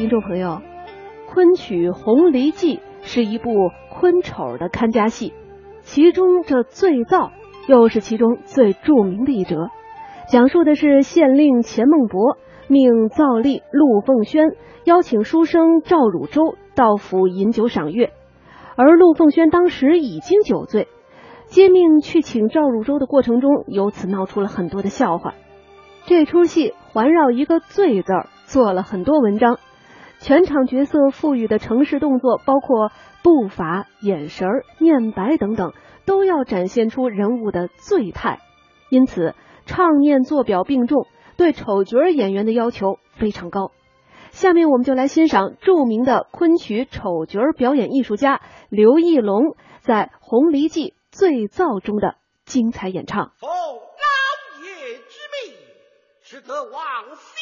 [0.00, 0.62] 听众朋友，
[1.28, 5.34] 昆曲《红梨记》是一部昆丑的看家戏，
[5.82, 7.32] 其中这醉造
[7.68, 9.68] 又是其中最著名的一折，
[10.26, 18.10] 讲述的是县令钱孟博命造吏陆凤轩邀请书生赵汝州到府饮酒赏月，
[18.76, 20.88] 而陆凤轩当时已经酒醉，
[21.44, 25.34] 接命去请赵汝州的过程中，由此闹出了很多的笑话。
[26.06, 29.58] 这出戏环绕一个“醉”字儿做了很多文章。
[30.20, 32.92] 全场角色赋予的城市动作，包括
[33.22, 34.46] 步伐、眼神、
[34.78, 35.72] 念白等等，
[36.04, 38.38] 都要展现出人物的醉态。
[38.90, 39.34] 因此，
[39.64, 41.06] 唱念做表并重，
[41.38, 43.72] 对丑角演员的要求非常高。
[44.30, 53.32] 下面我们就来欣赏著名的昆曲丑角表演艺术家刘义隆在《红梨记·醉造》中的精彩演唱。
[53.38, 53.56] 奉老
[54.64, 55.18] 爷之
[55.48, 55.56] 命，
[56.20, 57.39] 使得王妃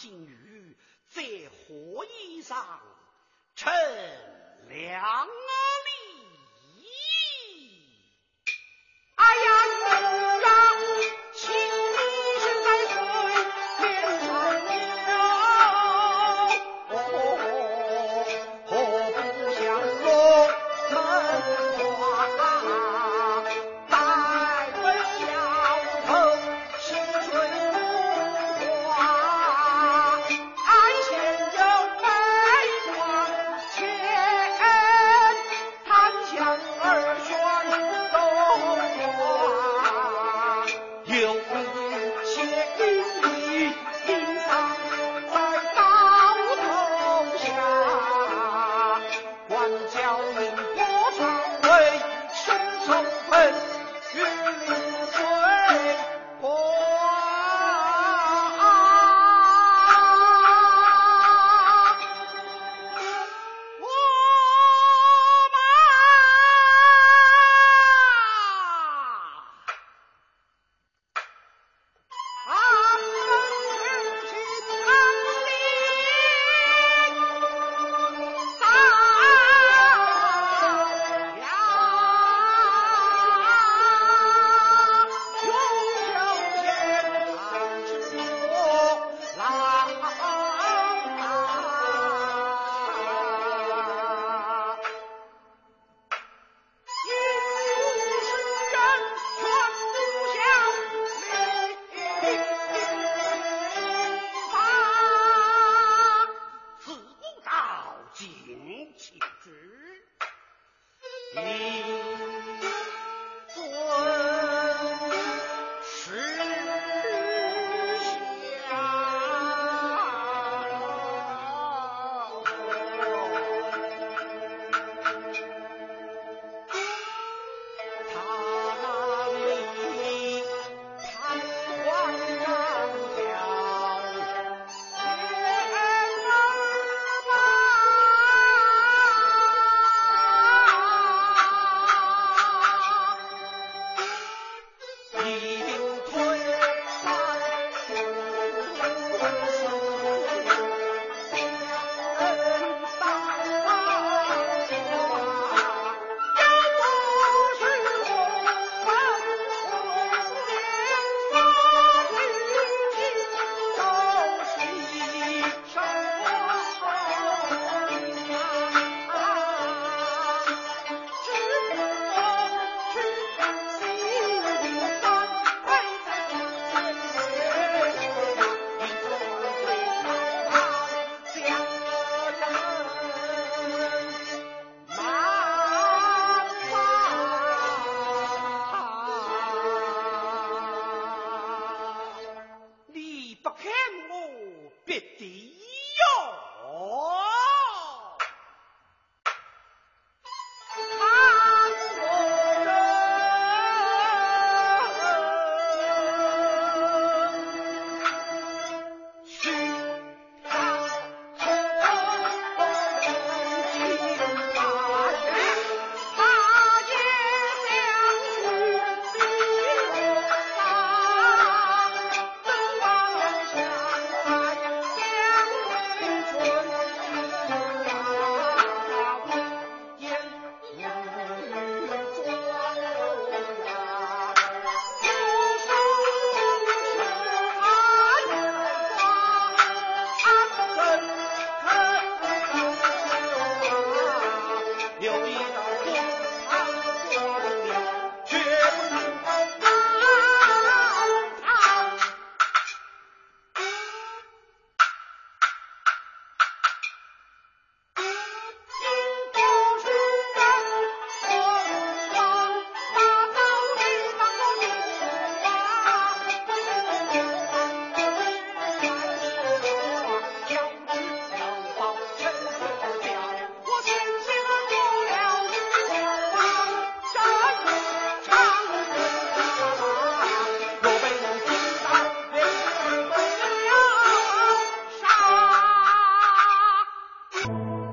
[0.00, 0.74] 金鱼
[1.10, 2.80] 在火衣上
[3.54, 3.70] 乘
[4.70, 5.69] 凉啊！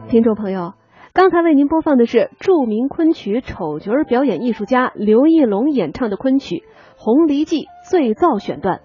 [0.10, 0.74] 听众朋友，
[1.12, 6.56] 刚才为您播放的是著名昆曲丑角表演艺术家刘义龙演唱的昆曲
[6.96, 8.80] 《红梨记·醉造》选段。